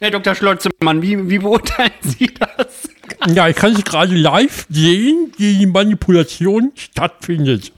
[0.00, 0.36] Herr Dr.
[0.36, 2.88] Schlotzemann, wie, wie beurteilen Sie das?
[3.34, 7.72] Ja, ich kann es gerade live sehen, wie die Manipulation stattfindet.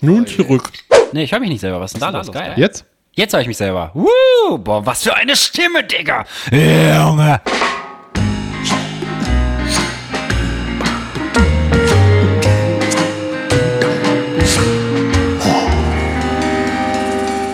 [0.00, 0.70] Nun zurück.
[1.12, 1.80] Nee, ich höre mich nicht selber.
[1.80, 2.30] Was ist denn da los?
[2.30, 2.54] Geil.
[2.56, 2.84] Jetzt?
[3.14, 3.90] Jetzt höre ich mich selber.
[3.94, 4.58] Woo!
[4.58, 6.24] Boah, was für eine Stimme, Digga.
[6.52, 7.40] Junge.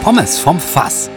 [0.03, 1.09] Pommes vom Fass.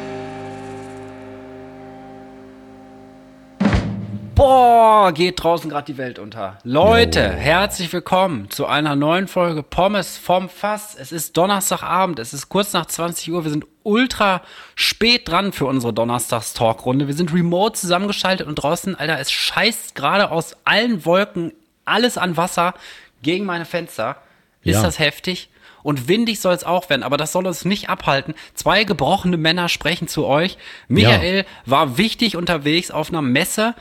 [5.14, 6.58] Geht draußen gerade die Welt unter.
[6.64, 10.96] Leute, herzlich willkommen zu einer neuen Folge Pommes vom Fass.
[11.00, 13.44] Es ist Donnerstagabend, es ist kurz nach 20 Uhr.
[13.44, 14.42] Wir sind ultra
[14.74, 17.08] spät dran für unsere Donnerstags-Talkrunde.
[17.08, 21.54] Wir sind remote zusammengeschaltet und draußen, Alter, es scheißt gerade aus allen Wolken
[21.86, 22.74] alles an Wasser
[23.22, 24.18] gegen meine Fenster.
[24.64, 24.82] Ist Ja.
[24.84, 25.50] das heftig?
[25.84, 28.34] Und windig soll es auch werden, aber das soll uns nicht abhalten.
[28.56, 30.58] Zwei gebrochene Männer sprechen zu euch.
[30.88, 33.76] Michael war wichtig unterwegs auf einer Messe.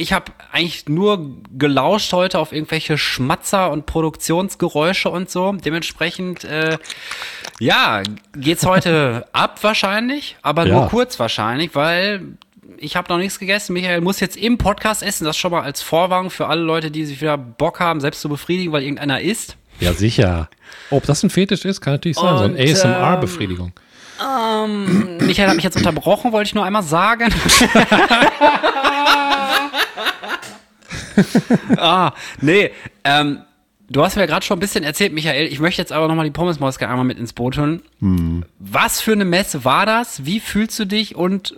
[0.00, 5.52] Ich habe eigentlich nur gelauscht heute auf irgendwelche Schmatzer und Produktionsgeräusche und so.
[5.52, 6.78] Dementsprechend, äh,
[7.58, 8.02] ja,
[8.34, 10.72] geht's heute ab wahrscheinlich, aber Ja.
[10.74, 12.22] nur kurz wahrscheinlich, weil
[12.78, 13.74] ich habe noch nichts gegessen.
[13.74, 15.26] Michael muss jetzt im Podcast essen.
[15.26, 18.30] Das schon mal als Vorwarnung für alle Leute, die sich wieder Bock haben, selbst zu
[18.30, 19.58] befriedigen, weil irgendeiner isst.
[19.80, 20.48] Ja, sicher.
[20.88, 22.38] Ob das ein Fetisch ist, kann natürlich sein.
[22.38, 23.72] so Und, eine ASMR-Befriedigung.
[25.20, 27.32] Michael hat mich jetzt unterbrochen, wollte ich nur einmal sagen.
[31.76, 32.70] ah, nee,
[33.04, 33.40] ähm,
[33.88, 35.46] du hast mir gerade schon ein bisschen erzählt, Michael.
[35.46, 37.82] Ich möchte jetzt aber nochmal die Pommesmoske einmal mit ins Boot holen.
[38.58, 40.24] Was für eine Messe war das?
[40.24, 41.16] Wie fühlst du dich?
[41.16, 41.54] Und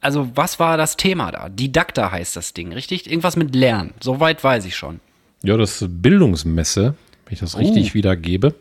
[0.00, 1.48] also, was war das Thema da?
[1.48, 3.10] Didakta heißt das Ding, richtig?
[3.10, 3.92] Irgendwas mit Lernen.
[4.00, 5.00] Soweit weiß ich schon.
[5.42, 8.54] Ja, das ist Bildungsmesse, wenn ich das richtig wiedergebe.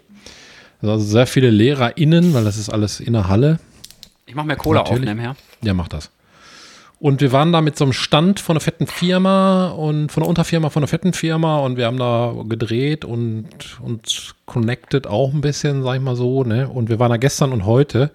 [0.81, 3.59] Also sehr viele LehrerInnen, weil das ist alles in der Halle.
[4.25, 5.01] Ich mache mir Cola Natürlich.
[5.01, 5.35] aufnehmen, ja.
[5.61, 6.11] Ja, mach das.
[6.99, 10.29] Und wir waren da mit so einem Stand von einer fetten Firma und von einer
[10.29, 15.41] Unterfirma von einer fetten Firma und wir haben da gedreht und uns connected auch ein
[15.41, 16.69] bisschen, sag ich mal so, ne?
[16.69, 18.11] Und wir waren da gestern und heute.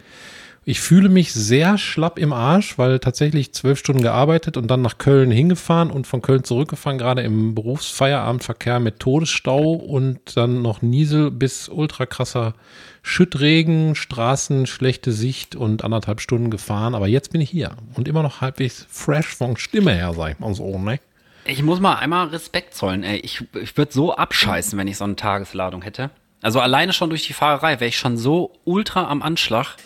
[0.71, 4.99] Ich fühle mich sehr schlapp im Arsch, weil tatsächlich zwölf Stunden gearbeitet und dann nach
[4.99, 11.33] Köln hingefahren und von Köln zurückgefahren, gerade im Berufsfeierabendverkehr mit Todesstau und dann noch Niesel
[11.33, 12.55] bis ultra krasser
[13.03, 16.95] Schüttregen, Straßen, schlechte Sicht und anderthalb Stunden gefahren.
[16.95, 20.39] Aber jetzt bin ich hier und immer noch halbwegs fresh von Stimme her, sag ich
[20.39, 21.01] mal so, ne?
[21.47, 23.19] Ich muss mal einmal Respekt zollen, ey.
[23.19, 26.11] Ich, ich würde so abscheißen, wenn ich so eine Tagesladung hätte.
[26.43, 29.77] Also alleine schon durch die Fahrerei wäre ich schon so ultra am Anschlag,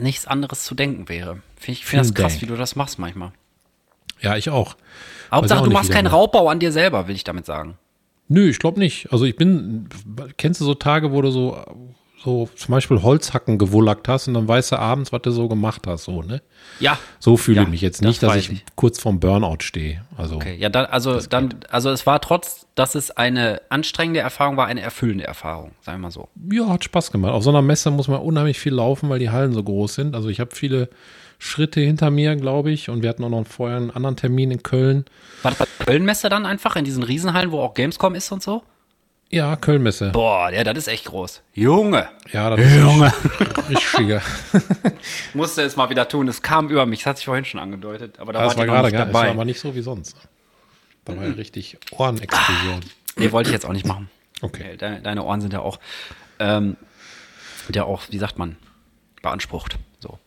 [0.00, 1.42] nichts anderes zu denken wäre.
[1.66, 3.32] Ich finde das krass, wie du das machst manchmal.
[4.20, 4.76] Ja, ich auch.
[5.32, 7.78] Hauptsache, auch du machst keinen der- Raubbau an dir selber, will ich damit sagen.
[8.28, 9.12] Nö, ich glaube nicht.
[9.12, 9.88] Also ich bin,
[10.36, 11.64] kennst du so Tage, wo du so,
[12.22, 15.86] so zum Beispiel Holzhacken gewullackt hast und dann weißt du abends, was du so gemacht
[15.86, 16.42] hast, so, ne?
[16.78, 16.98] Ja.
[17.18, 18.64] So fühle Ja, ich mich jetzt das nicht, dass weiß ich, ich.
[18.76, 20.02] kurz vorm Burnout stehe.
[20.18, 24.56] Also Okay, ja, dann, also dann, also es war trotz, dass es eine anstrengende Erfahrung
[24.58, 26.28] war, eine erfüllende Erfahrung, sagen wir mal so.
[26.52, 27.32] ja, hat Spaß gemacht.
[27.32, 30.14] Auf so einer Messe muss man unheimlich viel laufen, weil die Hallen so groß sind.
[30.14, 30.90] Also ich habe viele
[31.38, 32.90] Schritte hinter mir, glaube ich.
[32.90, 35.06] Und wir hatten auch noch vorher einen anderen Termin in Köln.
[35.42, 38.42] War das bei der Kölnmesse dann einfach in diesen Riesenhallen, wo auch Gamescom ist und
[38.42, 38.62] so?
[39.32, 40.10] Ja, Kölnmesse.
[40.10, 41.40] Boah, ja, das ist echt groß.
[41.54, 42.08] Junge.
[42.32, 43.12] Ja, das ist Junge.
[43.68, 44.22] richtiger.
[45.34, 46.26] Musste es mal wieder tun.
[46.26, 47.00] Es kam über mich.
[47.00, 48.18] Das hat sich vorhin schon angedeutet.
[48.18, 49.32] Aber da Das war war ich gerade nicht gar, das war dabei.
[49.34, 50.16] aber nicht so wie sonst.
[51.04, 52.80] Da war ja richtig Ohrenexplosion.
[53.16, 54.10] nee, wollte ich jetzt auch nicht machen.
[54.42, 54.76] Okay.
[54.76, 55.78] Deine, deine Ohren sind ja auch,
[56.40, 56.76] ähm,
[57.72, 58.56] ja auch, wie sagt man,
[59.22, 59.78] beansprucht.
[60.00, 60.18] So.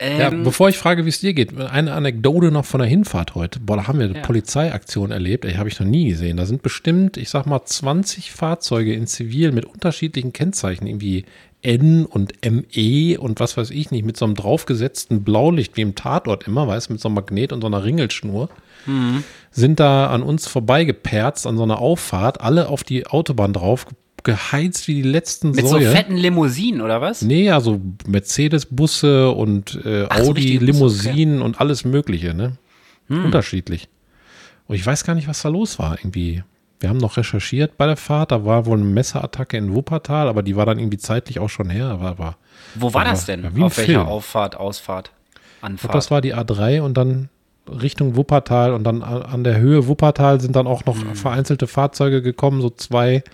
[0.00, 3.34] Ja, Ähm, bevor ich frage, wie es dir geht, eine Anekdote noch von der Hinfahrt
[3.34, 3.60] heute.
[3.60, 4.20] Boah, da haben wir eine Ja.
[4.22, 5.44] Polizeiaktion erlebt.
[5.46, 6.36] Ey, habe ich noch nie gesehen.
[6.36, 11.24] Da sind bestimmt, ich sag mal, 20 Fahrzeuge in Zivil mit unterschiedlichen Kennzeichen, irgendwie
[11.62, 15.94] N und ME und was weiß ich nicht, mit so einem draufgesetzten Blaulicht wie im
[15.94, 18.50] Tatort immer, weißt du, mit so einem Magnet und so einer Ringelschnur.
[18.84, 19.24] Mhm.
[19.50, 23.86] Sind da an uns vorbeigeperzt an so einer Auffahrt, alle auf die Autobahn drauf,
[24.26, 25.86] geheizt wie die letzten mit Säue.
[25.86, 27.22] so fetten Limousinen, oder was?
[27.22, 32.52] Nee, also Mercedes-Busse und äh, Ach so, richtige Busse, Audi-Limousinen und alles Mögliche, ne?
[33.08, 33.24] Hm.
[33.24, 33.88] Unterschiedlich.
[34.68, 36.42] Und ich weiß gar nicht, was da los war irgendwie.
[36.80, 40.42] Wir haben noch recherchiert bei der Fahrt, da war wohl eine Messerattacke in Wuppertal, aber
[40.42, 41.86] die war dann irgendwie zeitlich auch schon her.
[41.86, 42.36] Aber, aber
[42.74, 43.44] Wo war Aber- das denn?
[43.46, 44.06] ein Auf welcher Film.
[44.06, 45.10] Auffahrt, Ausfahrt,
[45.60, 45.94] glaub, Anfahrt?
[45.94, 47.30] das war die A3 und dann
[47.68, 51.14] Richtung Wuppertal und dann an der Höhe Wuppertal sind dann auch noch Hm.
[51.16, 53.24] vereinzelte Fahrzeuge gekommen, so zwei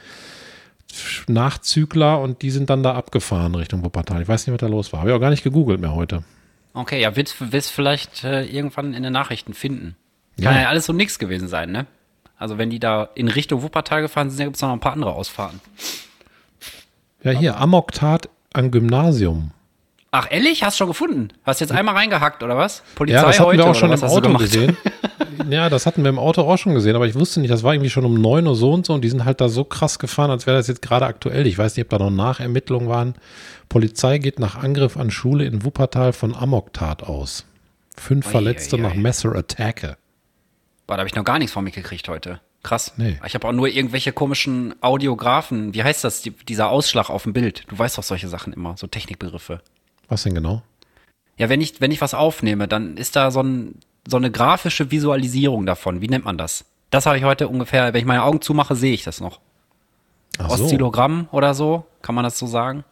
[1.26, 4.22] Nachzügler und die sind dann da abgefahren Richtung Wuppertal.
[4.22, 5.00] Ich weiß nicht, was da los war.
[5.00, 6.22] Habe ich auch gar nicht gegoogelt mehr heute.
[6.74, 9.96] okay, ja, willst du vielleicht äh, irgendwann in den Nachrichten finden.
[10.40, 10.62] Kann Ja.
[10.62, 11.86] ja, alles so nix gewesen sein, ne?
[12.36, 15.12] Also wenn die da in Richtung Wuppertal gefahren sind, gibt es noch ein paar andere
[15.12, 15.60] Ausfahrten.
[17.22, 19.52] Ja, hier, Amoktat am Gymnasium.
[20.14, 20.62] Ach, ehrlich?
[20.62, 21.28] Hast du schon gefunden?
[21.42, 22.82] Hast du jetzt einmal reingehackt, oder was?
[22.96, 24.76] Polizei ja, das hatten wir auch schon im Auto gesehen.
[25.48, 27.72] ja, das hatten wir im Auto auch schon gesehen, aber ich wusste nicht, das war
[27.72, 29.98] irgendwie schon um 9 Uhr so und so und die sind halt da so krass
[29.98, 31.46] gefahren, als wäre das jetzt gerade aktuell.
[31.46, 33.14] Ich weiß nicht, ob da noch Nachermittlungen waren.
[33.70, 37.46] Polizei geht nach Angriff an Schule in Wuppertal von Amoktat aus.
[37.96, 38.88] Fünf oi, Verletzte oi, oi.
[38.88, 39.96] nach Messerattacke.
[40.86, 42.38] Boah, da habe ich noch gar nichts von mitgekriegt heute.
[42.62, 42.92] Krass.
[42.98, 43.18] Nee.
[43.26, 45.72] Ich habe auch nur irgendwelche komischen Audiografen.
[45.72, 47.64] Wie heißt das, die, dieser Ausschlag auf dem Bild?
[47.68, 49.62] Du weißt doch solche Sachen immer, so Technikbegriffe.
[50.12, 50.60] Was denn genau?
[51.38, 53.76] Ja, wenn ich, wenn ich was aufnehme, dann ist da so, ein,
[54.06, 56.02] so eine grafische Visualisierung davon.
[56.02, 56.66] Wie nennt man das?
[56.90, 59.40] Das habe ich heute ungefähr, wenn ich meine Augen zumache, sehe ich das noch.
[60.36, 60.64] Ach so.
[60.64, 62.84] Oszillogramm oder so, kann man das so sagen?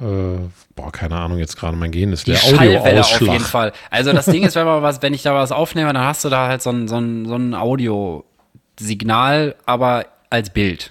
[0.00, 0.38] Äh,
[0.74, 3.74] boah, keine Ahnung, jetzt gerade mein Gehen ist der Schallwelle auf jeden Fall.
[3.90, 6.30] Also das Ding ist, wenn man was, wenn ich da was aufnehme, dann hast du
[6.30, 10.90] da halt so ein, so ein, so ein Audiosignal, aber als Bild.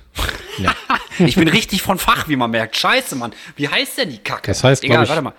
[0.59, 0.75] Ja.
[1.19, 2.75] ich bin richtig von Fach, wie man merkt.
[2.75, 3.33] Scheiße, Mann.
[3.56, 4.48] Wie heißt denn die Kacke?
[4.48, 5.33] Das heißt, Egal, ich, warte mal.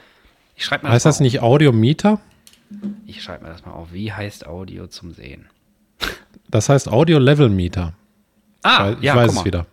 [0.56, 2.20] Ich schreib mal heißt das, das nicht Audiometer?
[3.06, 3.88] Ich schreibe mir das mal auf.
[3.92, 5.46] Wie heißt Audio zum Sehen?
[6.48, 7.94] Das heißt Audio Level Meter.
[8.62, 9.66] Ah, ich ja, weiß es wieder.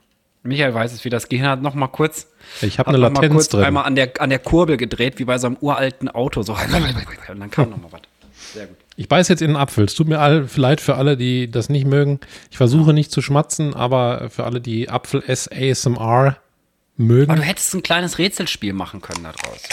[0.44, 2.27] Michael weiß es, wie das Gehirn hat noch mal kurz.
[2.62, 3.63] Ich habe eine Latenz mal kurz drin.
[3.63, 6.42] Einmal an der, an der Kurbel gedreht, wie bei so einem uralten Auto.
[6.42, 6.53] So.
[7.30, 8.01] Und dann kam noch mal was.
[8.53, 8.77] Sehr gut.
[9.01, 9.86] Ich beiß jetzt in den Apfel.
[9.86, 12.19] Es tut mir all, leid für alle, die das nicht mögen.
[12.51, 16.38] Ich versuche nicht zu schmatzen, aber für alle, die Apfel S ASMR
[16.98, 17.31] mögen.
[17.31, 19.63] Aber du hättest ein kleines Rätselspiel machen können daraus.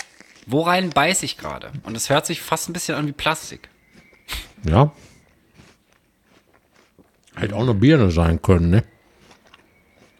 [0.46, 1.70] Worein beiß ich gerade?
[1.82, 3.68] Und es hört sich fast ein bisschen an wie Plastik.
[4.64, 4.92] Ja.
[7.36, 8.84] Hätte auch eine Birne sein können, ne?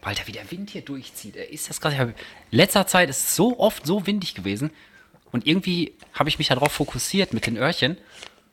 [0.03, 1.37] Alter, wie der Wind hier durchzieht.
[1.37, 2.13] Ist das gerade.
[2.51, 4.71] Letzter Zeit ist es so oft so windig gewesen.
[5.33, 7.97] Und irgendwie habe ich mich darauf fokussiert mit den Öhrchen.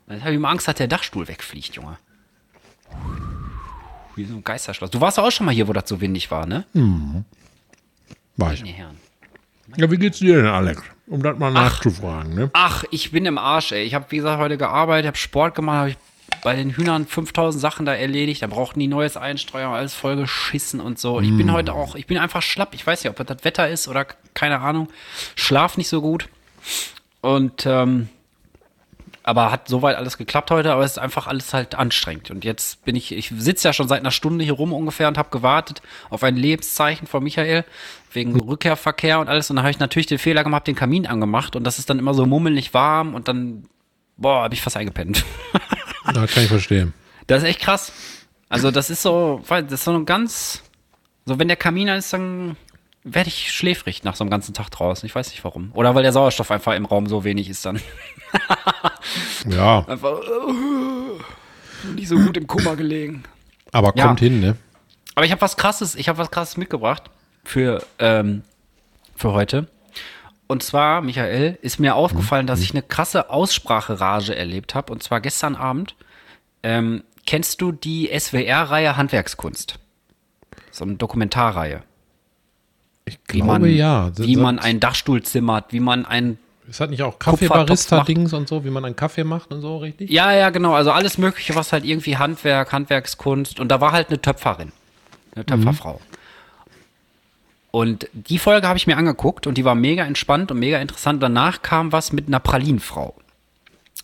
[0.08, 1.98] Dann habe ich immer Angst, dass der Dachstuhl wegfliegt, Junge.
[4.16, 4.92] Wie so ein Geisterschloss.
[4.92, 6.66] Du warst auch schon mal hier, wo das so windig war, ne?
[6.74, 7.26] Mhm.
[8.38, 8.64] War ich.
[9.78, 10.82] Ja, wie geht's dir denn, Alex?
[11.08, 12.50] Um das mal ach, nachzufragen, ne?
[12.54, 13.84] Ach, ich bin im Arsch, ey.
[13.84, 15.98] Ich habe, wie gesagt, heute gearbeitet, habe Sport gemacht, habe ich
[16.42, 20.80] bei den Hühnern 5000 Sachen da erledigt, da brauchten die neues Einstreuer, alles voll geschissen
[20.80, 21.18] und so.
[21.18, 21.52] Und ich bin mm.
[21.52, 22.74] heute auch, ich bin einfach schlapp.
[22.74, 24.90] Ich weiß nicht, ob das Wetter ist oder keine Ahnung.
[25.36, 26.30] Schlaf nicht so gut.
[27.22, 28.10] Und, ähm,
[29.26, 32.30] aber hat soweit alles geklappt heute, aber es ist einfach alles halt anstrengend.
[32.30, 35.18] Und jetzt bin ich, ich sitze ja schon seit einer Stunde hier rum ungefähr und
[35.18, 35.82] habe gewartet
[36.12, 37.66] auf ein Lebenszeichen von Michael
[38.14, 39.50] wegen Rückkehrverkehr und alles.
[39.50, 41.98] Und dann habe ich natürlich den Fehler gemacht, den Kamin angemacht und das ist dann
[41.98, 43.66] immer so mummelig warm und dann,
[44.16, 45.26] boah, habe ich fast eingepennt.
[46.14, 46.94] Ja, kann ich verstehen.
[47.26, 47.92] Das ist echt krass.
[48.48, 50.62] Also, das ist so, das ist so ein ganz,
[51.26, 52.58] so wenn der Kamin ist, dann
[53.04, 55.06] werde ich schläfrig nach so einem ganzen Tag draußen.
[55.06, 55.72] Ich weiß nicht warum.
[55.74, 57.82] Oder weil der Sauerstoff einfach im Raum so wenig ist dann.
[59.50, 59.86] ja.
[59.88, 61.20] Einfach uh,
[61.94, 63.24] nicht so gut im Kummer gelegen.
[63.72, 64.28] Aber kommt ja.
[64.28, 64.56] hin, ne?
[65.16, 67.04] Aber ich habe was krasses, ich habe was krasses mitgebracht
[67.44, 68.44] für, ähm,
[69.16, 69.68] für heute.
[70.48, 74.92] Und zwar, Michael, ist mir aufgefallen, dass ich eine krasse Ausspracherage erlebt habe.
[74.92, 75.96] Und zwar gestern Abend.
[76.62, 79.80] Ähm, kennst du die SWR-Reihe Handwerkskunst?
[80.72, 81.84] So eine Dokumentarreihe.
[83.06, 84.12] Ich glaube, man, ja.
[84.16, 86.38] Das wie man einen Dachstuhl zimmert, wie man einen
[86.70, 90.10] es hat nicht auch Kaffeebarista-Dings und so, wie man einen Kaffee macht und so, richtig?
[90.10, 90.74] Ja, ja, genau.
[90.74, 93.60] Also alles Mögliche, was halt irgendwie Handwerk, Handwerkskunst.
[93.60, 94.72] Und da war halt eine Töpferin.
[95.36, 95.94] Eine Töpferfrau.
[95.94, 96.16] Mhm.
[97.72, 101.22] Und die Folge habe ich mir angeguckt und die war mega entspannt und mega interessant.
[101.22, 103.14] Danach kam was mit einer Pralinenfrau.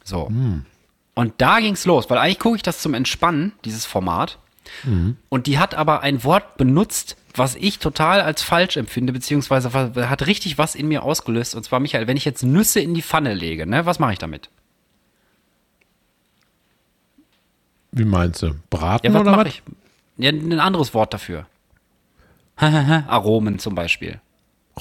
[0.03, 0.29] So.
[0.29, 0.65] Mhm.
[1.13, 4.37] Und da ging es los, weil eigentlich gucke ich das zum Entspannen, dieses Format.
[4.83, 5.17] Mhm.
[5.29, 10.27] Und die hat aber ein Wort benutzt, was ich total als falsch empfinde, beziehungsweise hat
[10.27, 11.55] richtig was in mir ausgelöst.
[11.55, 14.19] Und zwar, Michael, wenn ich jetzt Nüsse in die Pfanne lege, ne, was mache ich
[14.19, 14.49] damit?
[17.91, 18.55] Wie meinst du?
[18.69, 19.47] Braten ja, was oder was?
[19.47, 19.63] Ich?
[20.17, 21.45] Ja, ein anderes Wort dafür.
[22.55, 24.19] Aromen zum Beispiel.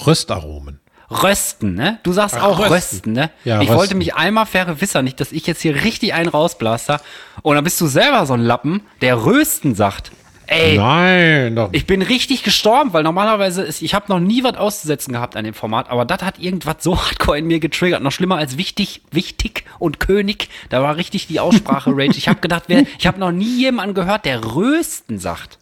[0.05, 0.79] Röstaromen.
[1.11, 1.99] Rösten, ne?
[2.03, 3.29] Du sagst Ach, auch rösten, rösten ne?
[3.43, 3.77] Ja, ich rösten.
[3.77, 7.01] wollte mich einmal vergewissern, nicht, dass ich jetzt hier richtig einen rausblaster.
[7.41, 10.11] Und dann bist du selber so ein Lappen, der Rösten sagt.
[10.47, 11.69] Ey, Nein, doch.
[11.71, 15.45] ich bin richtig gestorben, weil normalerweise ist, ich habe noch nie was auszusetzen gehabt an
[15.45, 19.01] dem Format, aber das hat irgendwas so hardcore in mir getriggert, noch schlimmer als wichtig,
[19.11, 20.49] wichtig und König.
[20.69, 22.17] Da war richtig die Aussprache Rage.
[22.17, 25.57] Ich habe gedacht, wer, ich habe noch nie jemanden gehört, der Rösten sagt.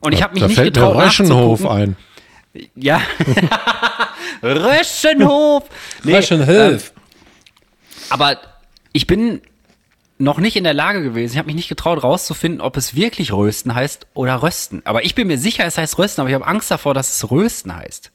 [0.00, 1.96] Und ich habe mich da nicht fällt getraut, der Röschenhof ein.
[2.74, 3.00] Ja.
[4.42, 5.64] Röschenhof.
[6.02, 6.48] Nee, Röschenhof.
[6.48, 6.80] Ähm,
[8.08, 8.38] aber
[8.92, 9.40] ich bin
[10.18, 11.32] noch nicht in der Lage gewesen.
[11.32, 14.82] Ich habe mich nicht getraut, rauszufinden, ob es wirklich Rösten heißt oder Rösten.
[14.84, 17.30] Aber ich bin mir sicher, es heißt Rösten, aber ich habe Angst davor, dass es
[17.30, 18.10] Rösten heißt.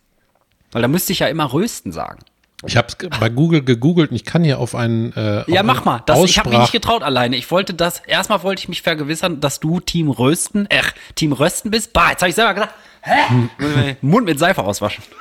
[0.71, 2.19] Weil da müsste ich ja immer Rösten sagen.
[2.65, 5.13] Ich habe es bei Google gegoogelt und ich kann hier auf einen.
[5.13, 6.01] Äh, ja, mach mal.
[6.05, 7.35] Das, ich habe mich nicht getraut alleine.
[7.35, 7.99] Ich wollte das.
[8.07, 10.81] Erstmal wollte ich mich vergewissern, dass du Team Rösten, äh,
[11.15, 11.93] Team Rösten bist.
[11.93, 12.73] Bah, jetzt habe ich selber gesagt.
[13.05, 13.29] Hä?
[13.29, 13.49] Hm.
[14.01, 15.03] Mund mit Seife auswaschen.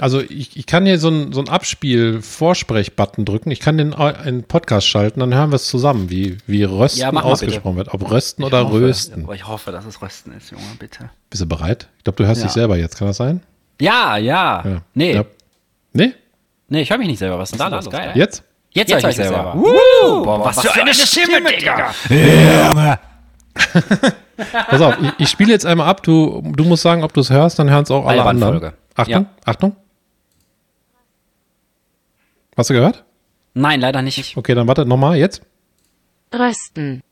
[0.00, 3.50] Also ich, ich kann hier so ein, so ein Abspiel-Vorsprech-Button drücken.
[3.50, 7.10] Ich kann den einen Podcast schalten, dann hören wir es zusammen, wie, wie Rösten Ja,
[7.10, 7.92] ausgesprochen wird.
[7.92, 9.28] Ob Rösten oder hoffe, Rösten.
[9.34, 11.10] Ich hoffe, dass es Rösten ist, Junge, bitte.
[11.30, 11.88] Bist du bereit?
[11.98, 12.46] Ich glaube, du hörst Ja.
[12.46, 12.96] dich selber jetzt.
[12.96, 13.42] Kann das sein?
[13.80, 14.62] Ja, ja.
[14.64, 14.82] Ja.
[14.94, 15.24] Nee, Ja.
[15.92, 16.14] Nee?
[16.68, 17.36] nee, ich höre mich nicht selber.
[17.40, 17.90] Was ist denn da los?
[17.90, 18.12] Geil.
[18.14, 18.44] Jetzt?
[18.74, 19.52] Jetzt, Jetzt höre ich mich ich selber.
[19.52, 19.54] selber.
[19.56, 21.92] Woo, boah, was, für eine Stimme, Digga.
[24.68, 26.02] Pass auf, ich, ich spiele jetzt einmal ab.
[26.02, 28.72] Du, du musst sagen, ob du es hörst, dann hören es auch alle anderen.
[28.94, 29.76] Achtung, Achtung.
[32.56, 33.04] Hast du gehört?
[33.54, 34.36] Nein, leider nicht.
[34.36, 35.16] Okay, dann warte nochmal.
[35.16, 35.42] Jetzt?
[36.34, 37.02] Rösten.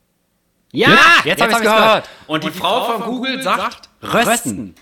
[0.73, 0.89] Ja,
[1.25, 1.85] jetzt jetzt, hab habe ich gehört.
[1.87, 2.09] gehört.
[2.27, 4.75] Und die, Frau von Google sagt Rösten.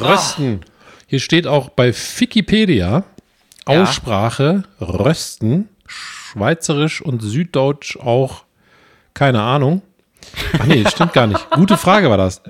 [0.00, 0.60] Rösten.
[1.06, 3.04] Hier steht auch bei Wikipedia
[3.68, 3.82] Ja.
[3.82, 8.44] Aussprache Rösten, Schweizerisch und Süddeutsch auch
[9.14, 9.82] keine Ahnung.
[10.58, 11.50] Ach nee, stimmt gar nicht.
[11.50, 12.42] Gute Frage war das.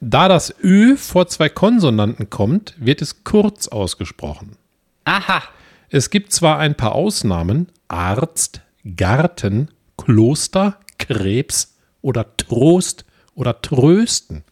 [0.00, 4.56] Da das Ö vor zwei Konsonanten kommt, wird es kurz ausgesprochen.
[5.04, 5.42] Aha.
[5.88, 8.60] Es gibt zwar ein paar Ausnahmen, Arzt,
[8.96, 13.04] Garten, Kloster, Krebs oder Trost
[13.34, 14.44] oder Trösten.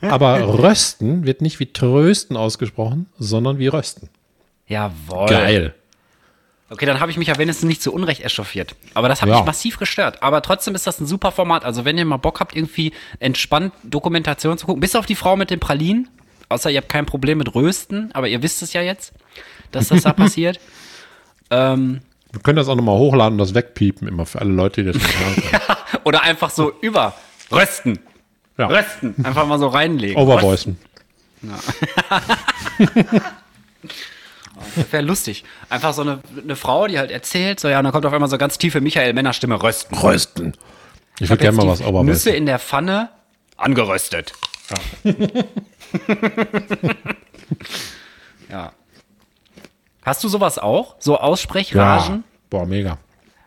[0.00, 4.10] Aber Rösten wird nicht wie Trösten ausgesprochen, sondern wie Rösten.
[4.66, 5.74] Jawohl.
[6.70, 8.74] Okay, dann habe ich mich ja wenigstens nicht zu Unrecht echauffiert.
[8.94, 9.36] Aber das hat Ja.
[9.36, 10.22] mich massiv gestört.
[10.22, 11.64] Aber trotzdem ist das ein super Format.
[11.64, 15.34] Also wenn ihr mal Bock habt, irgendwie entspannt Dokumentation zu gucken, bis auf die Frau
[15.36, 16.08] mit den Pralinen,
[16.50, 19.12] außer ihr habt kein Problem mit Rösten, aber ihr wisst es ja jetzt,
[19.72, 20.60] dass das da passiert.
[21.50, 22.00] Ähm,
[22.32, 25.02] Wir können das auch nochmal hochladen und das wegpiepen, immer für alle Leute, die das
[25.02, 25.78] nicht hören können.
[26.04, 27.14] oder einfach so über
[27.50, 27.98] Rösten.
[28.58, 28.66] Ja.
[28.66, 29.14] Rösten.
[29.24, 30.16] Einfach mal so reinlegen.
[30.20, 30.76] Overvoicen.
[31.40, 31.62] Das
[34.90, 35.44] wäre lustig.
[35.70, 38.28] Einfach so eine, eine Frau, die halt erzählt, so ja, und dann kommt auf einmal
[38.28, 39.96] so ganz tiefe Michael-Männer-Stimme, Rösten.
[39.98, 40.52] Rösten.
[41.20, 42.34] Ich würde gerne mal was Nüsse Overvoicen.
[42.34, 43.10] in der Pfanne
[43.56, 44.32] angeröstet.
[48.50, 48.72] Ja.
[50.02, 50.96] Hast du sowas auch?
[50.98, 52.16] So Aussprechrragen?
[52.16, 52.22] Ja.
[52.50, 52.98] Boah, mega.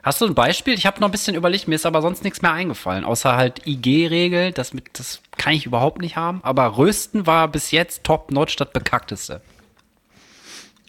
[0.04, 0.74] Hast du ein Beispiel?
[0.74, 3.66] Ich habe noch ein bisschen überlegt, mir ist aber sonst nichts mehr eingefallen, außer halt
[3.68, 6.40] IG-Regel, das, mit- das kann ich überhaupt nicht haben.
[6.44, 9.42] Aber Rösten war bis jetzt top-notch das bekackteste.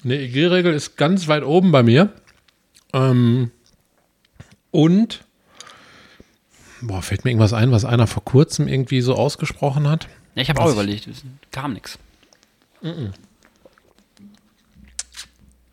[0.04, 2.12] Eine IG-Regel ist ganz weit oben bei mir.
[2.92, 3.50] Ähm,
[4.71, 5.25] und,
[6.80, 10.09] boah, fällt mir irgendwas ein, was einer vor kurzem irgendwie so ausgesprochen hat?
[10.35, 11.99] Ja, ich habe auch überlegt, es kam nichts.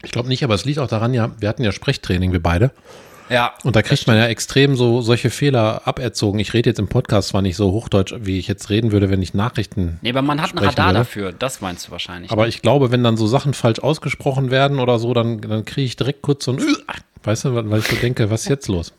[0.03, 2.71] Ich glaube nicht, aber es liegt auch daran, ja, wir hatten ja Sprechtraining, wir beide.
[3.29, 3.53] Ja.
[3.63, 6.39] Und da kriegt man ja extrem so solche Fehler aberzogen.
[6.39, 9.21] Ich rede jetzt im Podcast zwar nicht so hochdeutsch, wie ich jetzt reden würde, wenn
[9.21, 9.99] ich Nachrichten.
[10.01, 10.99] Nee, aber man hat ein Radar würde.
[10.99, 12.31] dafür, das meinst du wahrscheinlich.
[12.31, 15.85] Aber ich glaube, wenn dann so Sachen falsch ausgesprochen werden oder so, dann, dann kriege
[15.85, 16.59] ich direkt kurz so ein,
[17.23, 18.93] weißt du, weil ich so denke, was ist jetzt los?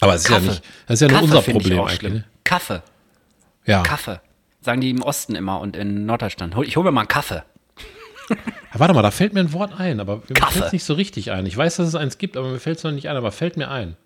[0.00, 1.98] Aber es ist ja nicht, das ist ja nur Kaffee unser Problem eigentlich.
[1.98, 2.12] schlimm.
[2.14, 2.24] Ne?
[2.44, 2.82] Kaffee,
[3.64, 3.82] Ja.
[3.82, 4.20] Kaffee.
[4.60, 6.54] Sagen die im Osten immer und in Norddeutschland.
[6.62, 7.42] Ich hole mir mal einen Kaffee.
[8.74, 10.94] Ja, Warte mal, da fällt mir ein Wort ein, aber mir fällt es nicht so
[10.94, 11.46] richtig ein.
[11.46, 13.56] Ich weiß, dass es eins gibt, aber mir fällt es noch nicht ein, aber fällt
[13.56, 13.96] mir ein.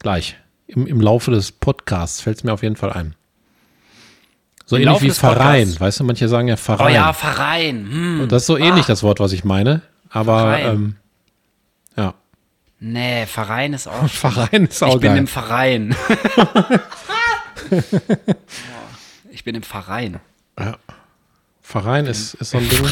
[0.00, 0.36] Gleich.
[0.66, 3.14] Im, im Laufe des Podcasts fällt es mir auf jeden Fall ein.
[4.66, 5.42] So Im ähnlich Laufe wie des Podcasts.
[5.44, 5.80] Verein.
[5.80, 6.94] Weißt du, manche sagen ja Oh Verein.
[6.94, 7.88] ja, Verein.
[7.90, 8.20] Hm.
[8.22, 9.80] Und das ist so ähnlich das Wort, was ich meine.
[10.10, 10.66] Aber Verein.
[10.74, 10.96] ähm,
[11.96, 12.14] ja,
[12.80, 14.06] Nee, Verein ist auch.
[14.08, 15.18] Verein ist auch ich bin geil.
[15.18, 15.96] im Verein.
[19.30, 20.20] ich bin im Verein.
[21.66, 22.86] Verein ist, ist so ein Ding.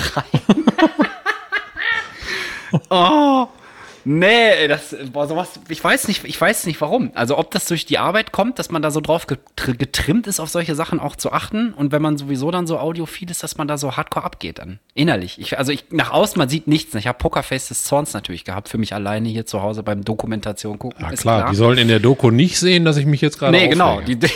[4.07, 7.11] Nee, das boah, sowas, ich weiß nicht, ich weiß nicht warum.
[7.15, 10.41] Also ob das durch die Arbeit kommt, dass man da so drauf getr- getrimmt ist,
[10.41, 13.57] auf solche Sachen auch zu achten und wenn man sowieso dann so audiophil ist, dass
[13.57, 14.79] man da so hardcore abgeht dann.
[14.93, 15.41] Innerlich.
[15.41, 16.95] Ich, also ich, nach außen, man sieht nichts.
[16.97, 20.79] Ich habe Pokerface des Zorns natürlich gehabt, für mich alleine hier zu Hause beim Dokumentation
[20.79, 21.03] gucken.
[21.03, 23.53] Ja, ist klar, die sollen in der Doku nicht sehen, dass ich mich jetzt gerade
[23.57, 24.01] Nee, genau.
[24.01, 24.17] aufrege.
[24.17, 24.29] Die,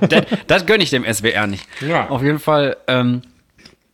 [0.08, 1.66] das, das gönne ich dem SWR nicht.
[1.80, 2.08] Ja.
[2.10, 3.22] Auf jeden Fall, ähm,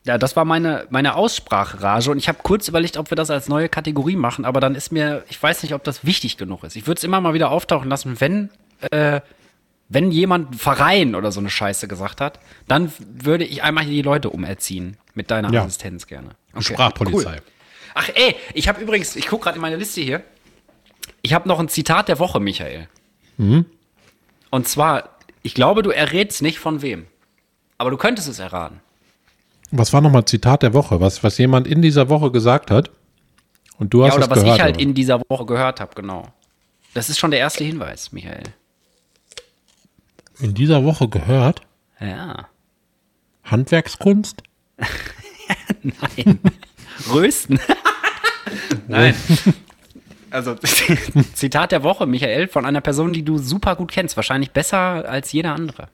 [0.07, 3.49] ja, das war meine, meine Aussprachrage und ich habe kurz überlegt, ob wir das als
[3.49, 6.77] neue Kategorie machen, aber dann ist mir, ich weiß nicht, ob das wichtig genug ist.
[6.77, 8.51] Ich würde es immer mal wieder auftauchen lassen, wenn,
[8.91, 9.21] äh,
[9.89, 14.03] wenn jemand Verein oder so eine Scheiße gesagt hat, dann würde ich einmal hier die
[14.03, 15.63] Leute umerziehen mit deiner Ja.
[15.63, 16.31] Assistenz gerne.
[16.55, 17.33] Okay, Sprachpolizei.
[17.33, 17.43] cool.
[17.95, 20.23] Ach ey, ich habe übrigens, ich gucke gerade in meine Liste hier,
[21.23, 22.89] ich habe noch ein Zitat der Woche, Michael.
[24.51, 25.11] Und zwar,
[25.43, 27.07] ich glaube, du errätst nicht von wem.
[27.79, 28.81] Aber du könntest es erraten.
[29.73, 31.01] Was war nochmal Zitat der Woche?
[31.01, 32.91] Was, was jemand in dieser Woche gesagt hat?
[33.79, 34.57] Und du hast Ja, oder was gehört.
[34.57, 34.83] ich halt oder?
[34.83, 36.27] in dieser Woche gehört habe, genau.
[36.95, 38.43] Das ist schon der erste Hinweis, Michael.
[40.41, 41.61] in dieser Woche gehört?
[42.01, 42.49] Ja.
[43.45, 44.43] Handwerkskunst?
[45.83, 46.41] Nein.
[47.13, 47.61] Rösten.
[48.89, 49.15] Nein.
[50.31, 50.55] Also,
[51.35, 54.17] Zitat der Woche, Michael, von einer Person, die du super gut kennst.
[54.17, 55.89] Wahrscheinlich besser als jeder andere.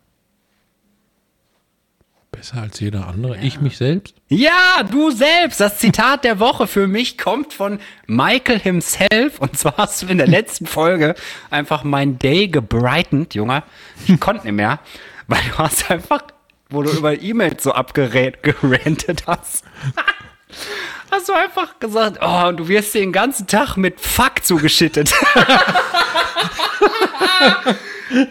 [2.37, 3.39] Besser als jeder andere.
[3.39, 4.15] Ich mich selbst?
[4.29, 5.59] Ja, du selbst.
[5.59, 9.39] Das Zitat der Woche für mich kommt von Michael himself.
[9.39, 11.15] Und zwar hast du in der letzten Folge
[11.49, 13.63] einfach mein Day gebrightened, Junge.
[14.07, 14.81] Ich konnte nicht mehr,
[15.29, 16.25] weil du hast einfach,
[16.69, 19.65] wo du über E-Mails so abgerantet hast.
[21.11, 25.13] Hast du einfach gesagt, oh, du wirst den ganzen Tag mit Fuck zugeschüttet.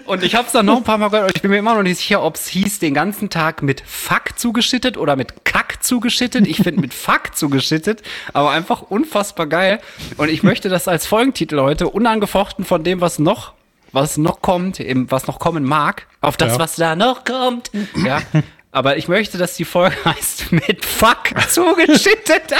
[0.05, 1.75] Und ich habe es dann noch ein paar Mal gehört, aber ich bin mir immer
[1.75, 5.84] noch nicht sicher, ob es hieß, den ganzen Tag mit Fuck zugeschüttet oder mit Kack
[5.84, 6.48] zugeschüttet.
[6.48, 8.01] Ich finde mit Fuck zugeschüttet,
[8.34, 9.82] aber einfach unfassbar geil.
[10.17, 13.53] Und ich möchte das als Folgentitel heute, unangefochten von dem, was noch,
[13.91, 16.60] was noch kommt, eben, was noch kommen mag, auf das, Ja.
[16.60, 17.70] was da noch kommt.
[18.05, 18.22] Ja.
[18.72, 22.53] Aber ich möchte, dass die Folge heißt mit Fuck zugeschüttet.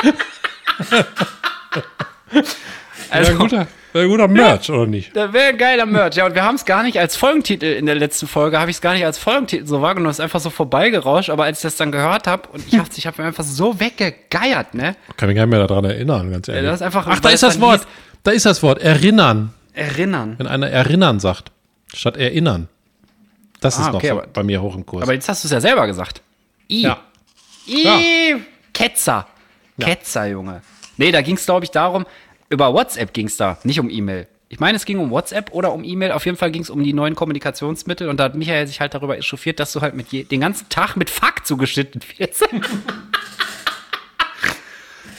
[3.10, 3.68] Also, ein guter,
[4.04, 5.16] ein guter Merch, oder nicht?
[5.16, 6.16] Da wäre ein geiler Merch.
[6.16, 8.78] Ja, und wir haben es gar nicht als Folgentitel in der letzten Folge, habe ich
[8.78, 10.12] es gar nicht als Folgentitel so wahrgenommen.
[10.12, 11.30] Es ist einfach so vorbeigerauscht.
[11.30, 13.80] Aber als ich das dann gehört habe, und ich habe ich hab mir einfach so
[13.80, 14.96] weggegeiert, ne?
[15.18, 16.72] Kann mich gar nicht mehr daran erinnern, ganz ehrlich.
[16.72, 17.82] ist einfach- Ach, da ist das Wort.
[17.82, 17.88] hieß-
[18.24, 18.82] Da ist das Wort.
[18.82, 19.54] Erinnern.
[19.74, 20.36] Erinnern.
[20.38, 21.52] Wenn einer erinnern sagt,
[21.94, 22.68] statt erinnern.
[23.62, 25.04] Das ist Ah, noch okay, so aber- bei mir hoch im Kurs.
[25.04, 26.22] Aber jetzt hast du es ja selber gesagt.
[26.70, 26.82] I.
[26.84, 26.98] ja.
[27.68, 27.84] I.
[27.84, 28.38] Ja.
[28.74, 29.28] Ketzer.
[29.80, 30.62] Ketzer, Junge.
[30.98, 32.06] Nee, da ging es, glaube ich, darum,
[32.50, 34.28] über WhatsApp ging es da, nicht um E-Mail.
[34.48, 36.12] Ich meine, es ging um WhatsApp oder um E-Mail.
[36.12, 38.08] Auf jeden Fall ging es um die neuen Kommunikationsmittel.
[38.10, 40.70] Und da hat Michael sich halt darüber echauffiert, dass du halt mit je, den ganzen
[40.70, 42.48] Tag mit Fuck zugeschnitten wirst.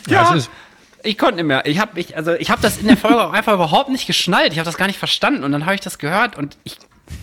[0.09, 0.49] ja, ist,
[1.03, 1.67] Ich konnte nicht mehr.
[1.67, 4.53] Ich habe mich, also ich habe das in der Folge auch einfach überhaupt nicht geschnallt.
[4.53, 5.43] Ich habe das gar nicht verstanden.
[5.43, 6.79] Und dann habe ich das gehört und ich,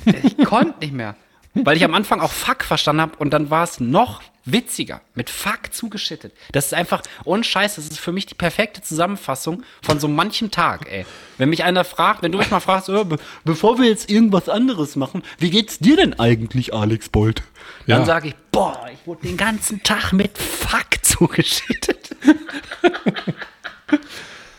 [0.05, 1.15] ich konnte nicht mehr.
[1.55, 5.01] Weil ich am Anfang auch Fuck verstanden habe und dann war es noch witziger.
[5.13, 6.33] Mit Fuck zugeschüttet.
[6.51, 10.49] Das ist einfach, ohne Scheiß, das ist für mich die perfekte Zusammenfassung von so manchem
[10.51, 11.05] Tag, ey.
[11.37, 14.49] Wenn mich einer fragt, wenn du mich mal fragst, äh, be bevor wir jetzt irgendwas
[14.49, 17.43] anderes machen, wie geht's dir denn eigentlich, Alex Bolt?
[17.87, 18.05] Dann Ja.
[18.05, 22.15] sage ich, boah, ich wurde den ganzen Tag mit Fuck zugeschüttet.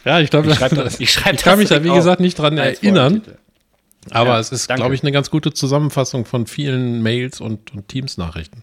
[0.05, 2.39] ja, ich glaube, Ich schreib das- ich schreib ich kann mich da, wie gesagt, nicht
[2.39, 3.13] dran erinnern.
[3.23, 3.39] Folgentitel.
[4.11, 4.83] Aber Ja, es ist, danke.
[4.83, 8.63] glaube ich, eine ganz gute Zusammenfassung von vielen Mails und, und Teams-Nachrichten.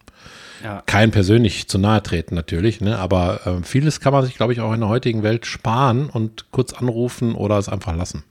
[0.63, 0.83] Ja.
[0.85, 2.99] Kein persönlich zu nahe treten natürlich, ne?
[2.99, 6.51] aber äh, vieles kann man sich, glaube ich, auch in der heutigen Welt sparen und
[6.51, 8.23] kurz anrufen oder es einfach lassen.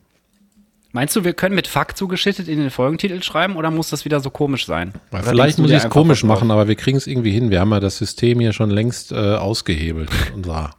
[0.92, 4.18] Meinst du, wir können mit Fuck zugeschüttet in den Folgentitel schreiben oder muss das wieder
[4.20, 4.92] so komisch sein?
[5.12, 7.50] Weil vielleicht muss ich es komisch machen, aber wir kriegen es irgendwie hin.
[7.50, 10.10] Wir haben ja das System hier schon längst äh, ausgehebelt.
[10.10, 10.70] Mit unserer,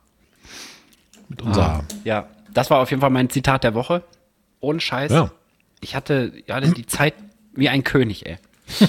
[1.30, 4.04] mit unserer Ja, das war auf jeden Fall mein Zitat der Woche.
[4.60, 5.12] Ohne Scheiß.
[5.14, 5.32] Ja.
[5.82, 7.16] Ich hatte ja die Zeit
[7.54, 8.38] wie ein König, ey.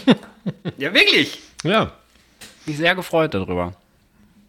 [0.78, 1.40] ja, wirklich.
[1.64, 1.92] ja.
[2.66, 3.74] Mich sehr gefreut darüber.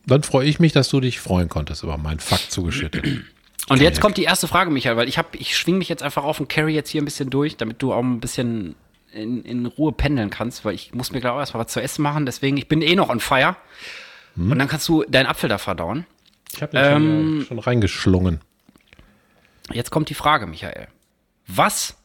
[0.06, 3.06] Dann freue ich mich, dass du dich freuen konntest über meinen Fakt zugeschüttet.
[3.70, 6.26] Und jetzt kommt die erste Frage, Michael, weil ich hab, ich schwing mich jetzt einfach
[6.26, 8.76] auf und carry jetzt hier ein bisschen durch, damit du auch ein bisschen
[9.14, 12.02] in, in Ruhe pendeln kannst, weil ich muss mir gleich auch erstmal was zu essen
[12.02, 13.56] machen, deswegen, ich bin eh noch on fire.
[14.36, 16.06] Und dann kannst du deinen Apfel da verdauen.
[16.54, 18.42] Ich habe den schon, äh, schon reingeschlungen.
[19.72, 20.88] Jetzt kommt die Frage, Michael.
[21.48, 21.96] Was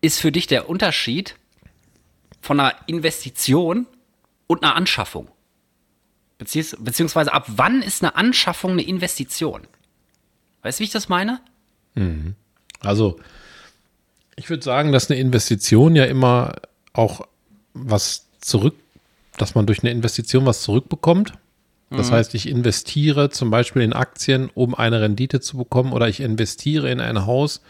[0.00, 1.36] ist für dich der Unterschied
[2.40, 3.86] von einer Investition
[4.46, 5.28] und einer Anschaffung?
[6.38, 9.66] Beziehungs beziehungsweise ab wann ist eine Anschaffung eine Investition?
[10.62, 11.40] Weißt du, wie ich das meine?
[12.80, 13.18] Also,
[14.36, 16.54] ich würde sagen, dass eine Investition ja immer
[16.92, 17.26] auch
[17.74, 18.76] was zurück,
[19.36, 21.32] dass man durch eine Investition was zurückbekommt.
[21.90, 26.20] Das heißt, ich investiere zum Beispiel in Aktien, um eine Rendite zu bekommen, oder ich
[26.20, 27.62] investiere in ein Haus,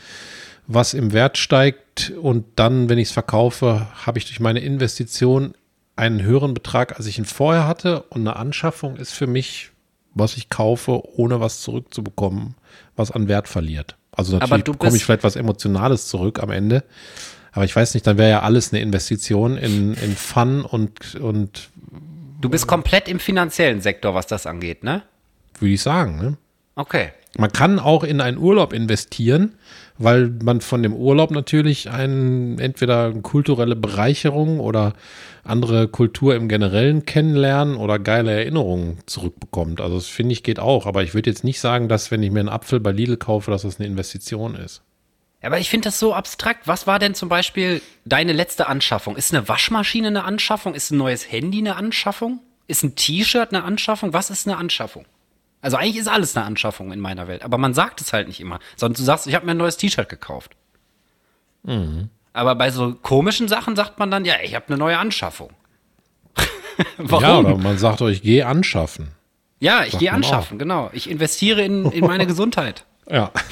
[0.69, 5.55] was im Wert steigt und dann, wenn ich es verkaufe, habe ich durch meine Investition
[5.97, 8.03] einen höheren Betrag, als ich ihn vorher hatte.
[8.11, 9.71] Und eine Anschaffung ist für mich,
[10.15, 12.55] was ich kaufe, ohne was zurückzubekommen,
[12.95, 13.97] was an Wert verliert.
[14.13, 16.85] Also natürlich bekomme ich vielleicht was Emotionales zurück am Ende.
[17.53, 21.71] Aber ich weiß nicht, dann wäre ja alles eine Investition in, in Fun und, und
[22.41, 25.03] Du bist komplett im finanziellen Sektor, was das angeht, ne?
[25.61, 26.37] würde ich sagen, ne?
[26.75, 27.11] Okay.
[27.39, 29.55] Man kann auch in einen Urlaub investieren,
[29.97, 34.95] weil man von dem Urlaub natürlich ein, entweder eine kulturelle Bereicherung oder
[35.45, 39.81] andere Kultur im Generellen kennenlernen oder geile Erinnerungen zurückbekommt.
[39.81, 40.85] Also das finde ich geht auch.
[40.87, 43.53] Aber ich würde jetzt nicht sagen, dass wenn ich mir einen Apfel bei Lidl kaufe,
[43.53, 44.83] dass das eine Investition ist.
[45.41, 46.67] Aber ich finde das so abstrakt.
[46.67, 49.15] Was war denn zum Beispiel deine letzte Anschaffung?
[49.15, 50.75] Ist eine Waschmaschine eine Anschaffung?
[50.75, 52.41] Ist ein neues Handy eine Anschaffung?
[52.67, 54.13] Ist ein T-Shirt eine Anschaffung?
[54.13, 55.05] Was ist eine Anschaffung?
[55.61, 57.43] Also eigentlich ist alles eine Anschaffung in meiner Welt.
[57.43, 58.61] Aber man sagt es halt nicht immer.
[58.77, 60.53] Sondern du sagst, ich habe mir ein neues T-Shirt gekauft.
[62.33, 65.51] Aber bei so komischen Sachen sagt man dann, ja, ich habe eine neue Anschaffung.
[66.97, 67.23] Warum?
[67.23, 69.09] Ja, oder man sagt euch, geh anschaffen.
[69.61, 70.27] Ja, ich gehe man auch.
[70.29, 70.89] anschaffen, genau.
[70.93, 72.85] Ich investiere in, in meine Gesundheit.
[73.11, 73.33] Ja.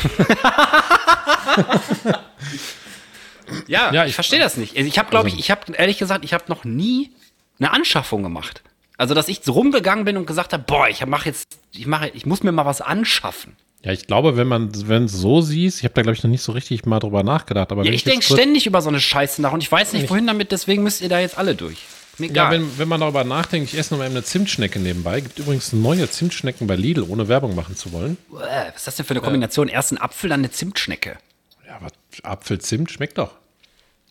[3.68, 4.76] Ja, Ja, ich, ich- verstehe das nicht.
[4.76, 7.12] Also Ich habe, glaube also- ich, ich habe ehrlich gesagt, ich habe noch nie
[7.58, 8.62] eine Anschaffung gemacht.
[8.98, 12.08] Also, dass ich so rumgegangen bin und gesagt habe, boah, ich mache jetzt, ich mache,
[12.14, 13.56] ich muss mir mal was anschaffen.
[13.82, 16.42] Ja, ich glaube, wenn man, es so siehst, ich habe da glaube ich noch nicht
[16.42, 19.40] so richtig mal drüber nachgedacht, aber Ja, ich jetzt denke ständig über so eine Scheiße
[19.42, 21.78] nach und ich weiß nicht, wohin damit, deswegen müsst ihr da jetzt alle durch.
[22.18, 25.20] Mir Ja, wenn, wenn man darüber nachdenkt, ich esse noch mal eben eine Zimtschnecke nebenbei.
[25.20, 28.16] Gibt übrigens neue Zimtschnecken bei Lidl, ohne Werbung machen zu wollen.
[28.32, 29.68] Uäh, was ist das denn für eine Kombination?
[29.68, 31.18] Erst ein Apfel, dann eine Zimtschnecke.
[31.66, 31.88] Ja, aber
[32.22, 33.34] Apfelzimt schmeckt doch.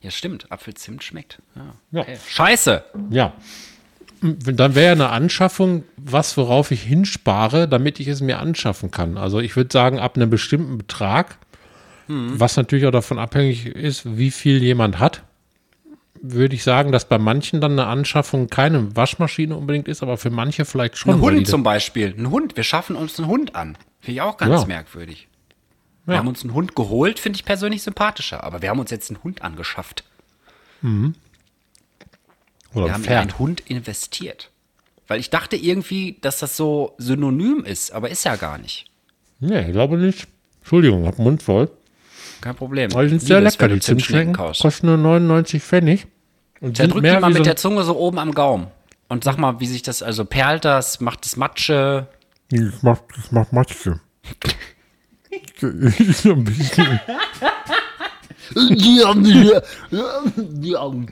[0.00, 0.50] Ja, stimmt.
[0.52, 1.38] Apfelzimt schmeckt.
[1.56, 1.74] Ja.
[1.90, 2.00] Ja.
[2.02, 2.16] Okay.
[2.28, 2.84] Scheiße.
[3.10, 3.32] Ja.
[4.22, 9.18] Dann wäre eine Anschaffung was, worauf ich hinspare, damit ich es mir anschaffen kann.
[9.18, 11.38] Also ich würde sagen, ab einem bestimmten Betrag,
[12.08, 15.22] was natürlich auch davon abhängig ist, wie viel jemand hat,
[16.22, 20.30] würde ich sagen, dass bei manchen dann eine Anschaffung keine Waschmaschine unbedingt ist, aber für
[20.30, 21.14] manche vielleicht schon.
[21.14, 22.14] Ein Hund zum Beispiel.
[22.16, 22.56] Ein Hund.
[22.56, 23.76] Wir schaffen uns einen Hund an.
[24.00, 24.66] Finde ich auch ganz Ja.
[24.66, 25.28] merkwürdig.
[26.06, 26.20] Wir Ja.
[26.20, 28.44] haben uns einen Hund geholt, finde ich persönlich sympathischer.
[28.44, 30.04] Aber wir haben uns jetzt einen Hund angeschafft.
[32.76, 33.20] Oder Wir ein haben in Pferd.
[33.22, 34.50] einen Hund investiert.
[35.08, 38.86] Weil ich dachte irgendwie, dass das so synonym ist, aber ist ja gar nicht.
[39.40, 40.28] Nee, ich glaube nicht.
[40.60, 41.70] Entschuldigung, hab Mund voll.
[42.40, 42.90] Kein Problem.
[42.92, 44.34] Aber die sind sehr lecker, die Zimtschnecken.
[44.34, 46.06] Kosten nur 99 Pfennig.
[46.60, 48.66] Und mehr die mal mit so der Zunge so oben am Gaumen.
[49.08, 52.08] Und sag mal, wie sich das, also perlt das, macht das Matsche.
[52.50, 54.00] Das macht, das macht Matze.
[55.60, 57.00] Das ist so ein bisschen.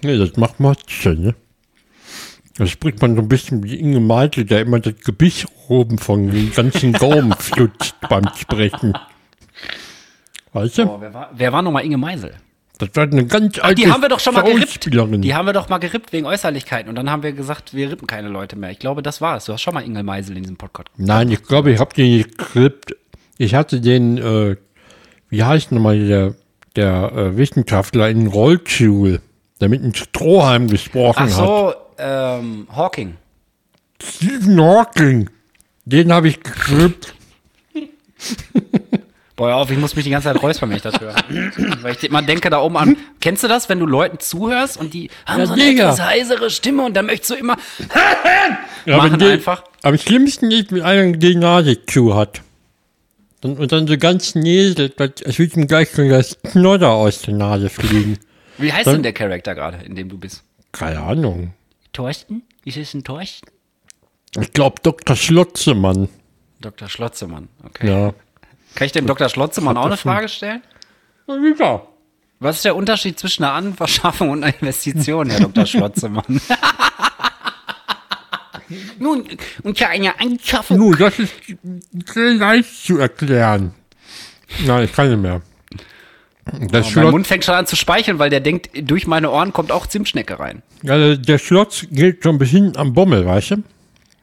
[0.03, 1.35] Nee, das macht Matze, ne?
[2.57, 6.31] Da spricht man so ein bisschen wie Inge Malte, der immer das Gebiss oben von
[6.31, 8.97] den ganzen Gaumen flutzt beim Sprechen.
[10.53, 10.85] Weißt du?
[10.85, 12.35] Oh, wer war, wer war nochmal Inge Meisel?
[12.79, 14.89] Das war eine ganz alte Die haben wir doch schon mal gerippt.
[14.93, 16.89] Die haben wir doch mal gerippt wegen Äußerlichkeiten.
[16.89, 18.71] Und dann haben wir gesagt, wir rippen keine Leute mehr.
[18.71, 19.45] Ich glaube, das war's.
[19.45, 20.89] Du hast schon mal Inge Meisel in diesem Podcast.
[20.97, 22.97] Nein, ich glaube, ich habe den nicht gerippt.
[23.39, 24.57] Ich hatte den, äh,
[25.29, 26.35] wie heißt nochmal der,
[26.77, 29.21] der äh, Wissenschaftler in Rollstuhl,
[29.61, 31.77] der mit einem Strohhalm gesprochen Ach hat.
[31.99, 33.17] Ähm, Hawking.
[34.03, 35.31] Stephen Hawking.
[35.85, 37.15] Den habe ich gerippt.
[39.37, 41.15] Boah, auf, ich muss mich die ganze Zeit räuspern, wenn ich das höre.
[41.83, 42.97] Weil ich immer denke da oben an.
[43.21, 46.51] Kennst du das, wenn du Leuten zuhörst und die haben Ja, so eine etwas heisere
[46.51, 47.57] Stimme und dann möchtest du immer
[48.87, 49.65] Ja, machen der- einfach.
[49.83, 52.43] Am schlimmsten ist, wenn einer die Nase zu hat.
[53.43, 57.35] Und, und dann so ganz näselt, als würde ihm gleich schon das Knodder aus der
[57.35, 58.19] Nase fliegen.
[58.57, 60.45] Wie heißt Dann- denn der Charakter gerade, in dem du bist?
[60.71, 61.53] Keine Ahnung.
[61.95, 62.43] Thorsten?
[62.65, 63.51] Ist es ein Thorsten?
[64.39, 65.17] Ich glaube Dr.
[65.17, 66.09] Schlotzemann.
[66.61, 66.89] Dr.
[66.89, 67.89] Schlotzemann, okay.
[67.89, 68.15] Ja.
[68.75, 69.29] Kann ich dem Dr.
[69.29, 70.63] Schlotzemann auch eine Frage stellen?
[71.27, 71.83] Ja.
[72.41, 75.65] Was ist der Unterschied zwischen einer Anverschaffung und einer Investition, Herr Dr.
[75.67, 76.25] Schlotzemann?
[78.99, 79.29] Nun,
[79.63, 80.79] unter einer Anschaffung.
[80.79, 81.33] Nun, das ist
[82.13, 83.75] sehr leicht zu erklären.
[84.65, 85.43] Nein, ich kann nicht mehr.
[86.71, 89.53] Das Oh, mein Mund fängt schon an zu speicheln, weil der denkt, durch meine Ohren
[89.53, 90.63] kommt auch Zimtschnecke rein.
[90.87, 93.57] also der Schlotz geht schon bis hinten am Bommel, weißt du?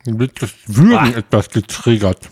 [0.05, 1.17] Dann wird das Würgen Ah.
[1.17, 2.29] etwas getriggert.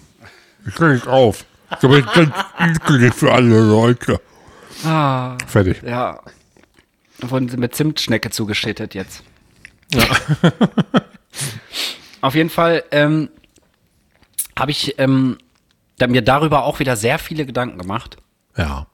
[0.67, 1.45] Ich nicht auf.
[1.69, 4.19] Das ist ganz für alle Leute.
[4.85, 5.81] Ah, Fertig.
[5.83, 6.19] ja.
[7.21, 9.23] Wurden sie mit Zimtschnecke zugeschüttet jetzt.
[12.21, 13.29] Auf jeden Fall ähm,
[14.57, 15.37] habe ich ähm,
[16.07, 18.17] mir darüber auch wieder sehr viele Gedanken gemacht.
[18.57, 18.87] Ja.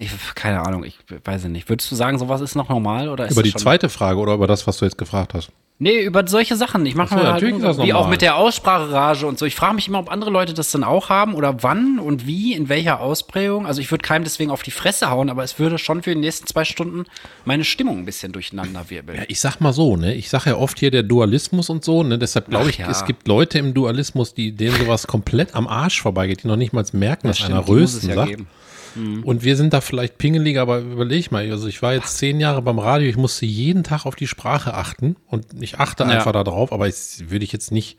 [0.00, 1.68] Ich, keine Ahnung, ich weiß es nicht.
[1.68, 4.32] Würdest du sagen, sowas ist noch normal oder ist Über das die zweite Frage oder
[4.32, 5.52] über das, was du jetzt gefragt hast?
[5.82, 6.84] Nee, über solche Sachen.
[6.84, 9.46] Ich mache Ach so, halt natürlich ist das wie auch mit der Ausspracherage und so.
[9.46, 12.52] Ich frage mich immer, ob andere Leute das dann auch haben oder wann und wie,
[12.54, 13.66] in welcher Ausprägung.
[13.66, 16.20] Also ich würde keinem deswegen auf die Fresse hauen, aber es würde schon für die
[16.20, 17.04] nächsten zwei Stunden
[17.46, 19.20] meine Stimmung ein bisschen durcheinander wirbeln.
[19.20, 20.14] Ja, ich sag mal so, ne?
[20.14, 22.18] Ich sag ja oft hier der Dualismus und so, ne?
[22.18, 22.90] Deshalb glaube ich, ja.
[22.90, 26.74] es gibt Leute im Dualismus, die denen sowas komplett am Arsch vorbeigeht, die noch nicht
[26.74, 28.28] mal merken, dass einer die muss es Rösten sagt.
[28.28, 28.48] geben.
[28.96, 32.60] Und wir sind da vielleicht pingeliger, aber überleg mal, also ich war jetzt zehn Jahre
[32.62, 36.08] beim Radio, ich musste jeden Tag auf die Sprache achten und ich achte Ja.
[36.10, 36.96] einfach darauf, aber ich
[37.30, 37.98] würde ich jetzt nicht,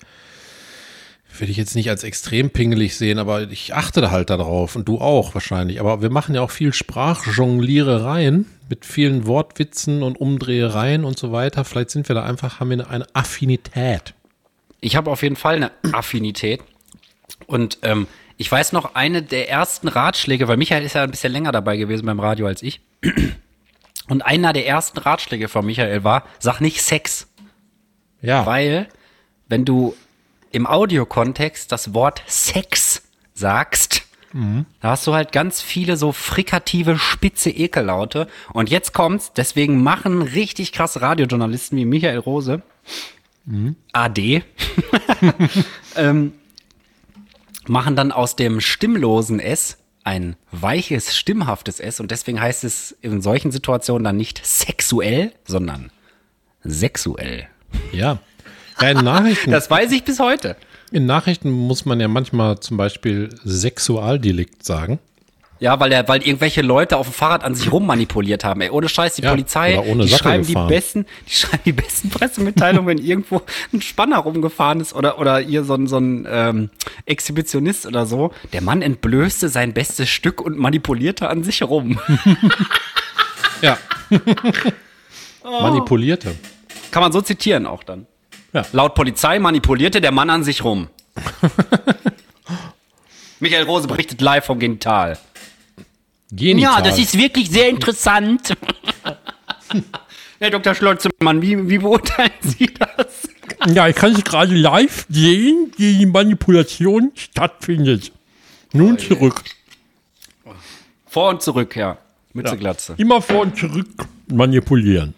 [1.39, 4.87] würde ich jetzt nicht als extrem pingelig sehen, aber ich achte da halt darauf und
[4.87, 5.79] du auch wahrscheinlich.
[5.79, 11.63] Aber wir machen ja auch viel Sprachjonglierereien mit vielen Wortwitzen und Umdrehereien und so weiter.
[11.65, 14.13] Vielleicht sind wir da einfach, haben wir eine, eine Affinität.
[14.81, 16.61] Ich habe auf jeden Fall eine Affinität.
[17.47, 18.07] Und ähm,
[18.41, 21.77] ich weiß noch, eine der ersten Ratschläge, weil Michael ist ja ein bisschen länger dabei
[21.77, 22.81] gewesen beim Radio als ich.
[24.07, 27.27] Und einer der ersten Ratschläge von Michael war, sag nicht Sex.
[28.19, 28.87] Ja, Weil,
[29.47, 29.95] wenn du
[30.51, 33.03] im Audiokontext das Wort Sex
[33.35, 34.01] sagst,
[34.79, 38.27] da hast du halt ganz viele so frikative, spitze Ekellaute.
[38.53, 42.63] Und jetzt kommt's, deswegen machen richtig krasse Radiojournalisten wie Michael Rose,
[43.93, 44.43] AD,
[45.95, 46.33] ähm,
[47.67, 51.99] machen dann aus dem stimmlosen S ein weiches, stimmhaftes S.
[51.99, 55.91] Und deswegen heißt es in solchen Situationen dann nicht sexuell, sondern
[56.63, 57.47] sexuell.
[57.91, 58.19] ja.
[58.79, 60.55] Ja, in Nachrichten, Das weiß ich bis heute.
[60.91, 64.97] in Nachrichten muss man ja manchmal zum Beispiel Sexualdelikt sagen.
[65.61, 68.61] Ja, weil er, weil irgendwelche Leute auf dem Fahrrad an sich rummanipuliert haben.
[68.61, 70.67] Ey, ohne Scheiß, die Ja, Polizei, die schreiben die gefahren.
[70.67, 75.63] besten, die schreiben die besten Pressemitteilungen, wenn irgendwo ein Spanner rumgefahren ist oder oder ihr
[75.63, 76.69] so ein so ein ähm,
[77.05, 78.31] Exhibitionist oder so.
[78.53, 81.99] Der Mann entblößte sein bestes Stück und manipulierte an sich rum.
[83.61, 83.77] Ja.
[85.43, 86.35] Manipulierte.
[86.89, 88.07] Kann man so zitieren auch dann.
[88.53, 88.65] Ja.
[88.71, 90.87] Laut Polizei manipulierte der Mann an sich rum.
[93.39, 95.17] Michael Rose berichtet live vom Genital.
[96.31, 96.75] Genital.
[96.77, 98.53] Ja, das ist wirklich sehr interessant.
[100.39, 100.73] Herr Dr.
[100.73, 103.27] Schlotzemann, wie, wie beurteilen Sie das?
[103.73, 108.11] Ja, ich kann es gerade live sehen, wie die Manipulation stattfindet.
[108.73, 109.41] Nun zurück.
[111.05, 111.97] Vor und zurück, ja.
[112.33, 112.95] Mütze Glatze.
[112.97, 113.87] Immer vor und zurück
[114.27, 115.13] manipulieren.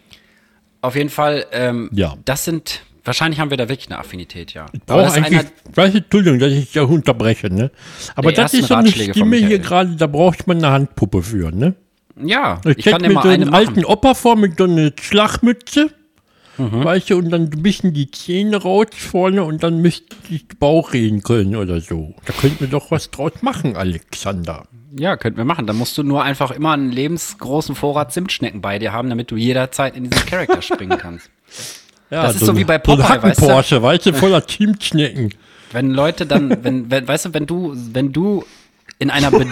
[0.82, 2.16] Auf jeden Fall, ähm, Ja.
[2.24, 4.66] das sind, wahrscheinlich haben wir da wirklich eine Affinität, ja.
[4.86, 7.70] Aber Brauche das ist eigentlich, du, Entschuldigung, dass ich da unterbreche, ne?
[8.14, 11.74] Aber das ist so eine Stimme hier gerade, da braucht man eine Handpuppe für, ne?
[12.22, 13.68] ja, Ich, ich kann mir mal so eine einen machen.
[13.68, 15.90] alten Opa vor mit so einer Schlagmütze,
[16.56, 16.84] Mhm.
[16.84, 20.92] weißt du, und dann ein bisschen die Zähne raus vorne und dann müsste ich Bauch
[20.92, 22.14] reden können oder so.
[22.26, 24.62] Da könnten wir doch was draus machen, Alexander.
[24.96, 25.66] Ja, könnten wir machen.
[25.66, 29.36] Dann musst du nur einfach immer einen lebensgroßen Vorrat Zimtschnecken bei dir haben, damit du
[29.36, 31.28] jederzeit in diesen Charakter springen kannst.
[32.14, 33.46] Ja, Das ist so wie bei Popeye, weißt du?
[33.48, 35.34] Porsche, weißt du, voller Zimtschnecken.
[35.72, 38.44] Wenn Leute dann, wenn, wenn, weißt du, wenn du, wenn du
[39.00, 39.48] in einer, Be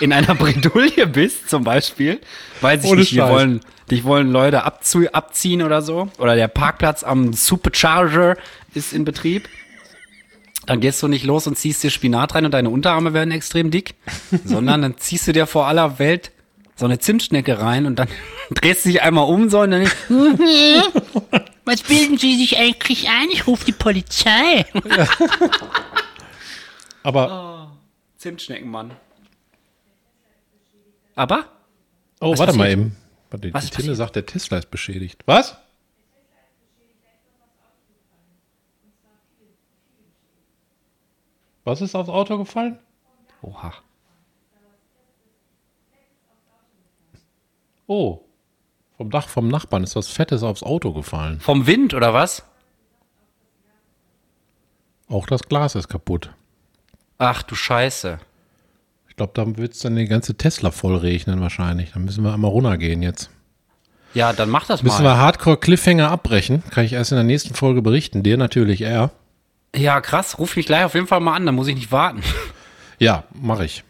[0.00, 2.20] in einer Bredouille bist, zum Beispiel,
[2.60, 3.30] weiß ich Ohne nicht, die Scheiß.
[3.30, 8.36] wollen, dich wollen Leute abzu abziehen oder so, oder der Parkplatz am Supercharger
[8.74, 9.48] ist in Betrieb,
[10.66, 13.70] dann gehst du nicht los und ziehst dir Spinat rein und deine Unterarme werden extrem
[13.70, 13.94] dick,
[14.44, 16.32] sondern dann ziehst du dir vor aller Welt
[16.76, 18.08] so eine Zimtschnecke rein und dann
[18.50, 19.88] drehst du dich einmal um so und dann
[21.68, 23.28] Was bilden Sie sich eigentlich ein?
[23.30, 24.64] Ich rufe die Polizei.
[27.02, 27.76] Aber,
[28.16, 28.96] Zimtschneckenmann.
[31.14, 31.52] Aber?
[32.22, 32.78] oh, Was warte mal passiert?
[32.80, 32.96] eben.
[33.28, 35.22] Warte, die Was ist Tine sagt, der Tesla ist beschädigt.
[35.26, 35.58] Was?
[41.64, 42.78] Was ist aufs Auto gefallen?
[43.42, 43.74] Oha.
[47.86, 48.24] Oh.
[48.98, 51.38] Vom Dach vom Nachbarn ist was Fettes aufs Auto gefallen.
[51.38, 52.42] Vom Wind oder was?
[55.08, 56.30] Auch das Glas ist kaputt.
[57.16, 58.18] Ach du Scheiße.
[59.08, 61.92] Ich glaube, da wird es dann die ganze Tesla voll regnen wahrscheinlich.
[61.92, 63.30] Dann müssen wir einmal runtergehen jetzt.
[64.14, 65.14] Ja, dann mach das Müssen mal.
[65.14, 66.64] wir Hardcore Cliffhanger abbrechen.
[66.70, 68.24] Kann ich erst in der nächsten Folge berichten.
[68.24, 69.12] Dir natürlich eher.
[69.76, 70.40] Ja, krass.
[70.40, 72.22] Ruf mich gleich auf jeden Fall mal an, dann muss ich nicht warten.
[72.98, 73.84] Ja, mache ich.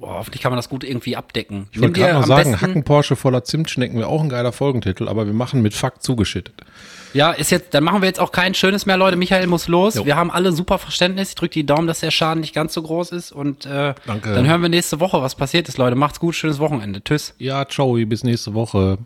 [0.00, 1.68] Boah, hoffentlich kann man das gut irgendwie abdecken.
[1.72, 5.26] Ich wollte gerade noch sagen, Hacken Porsche voller Zimtschnecken wäre auch ein geiler Folgentitel, aber
[5.26, 6.54] wir machen mit Fakt zugeschüttet.
[7.12, 9.18] Ja, ist jetzt, dann machen wir jetzt auch kein schönes mehr, Leute.
[9.18, 9.96] Michael muss los.
[9.96, 10.06] Jo.
[10.06, 11.30] Wir haben alle super Verständnis.
[11.30, 13.30] Ich drücke die Daumen, dass der Schaden nicht ganz so groß ist.
[13.30, 14.32] Und äh, Danke.
[14.32, 15.96] dann hören wir nächste Woche, was passiert ist, Leute.
[15.96, 17.04] Macht's gut, schönes Wochenende.
[17.04, 17.34] Tschüss.
[17.38, 18.96] Ja, ciao, bis nächste Woche.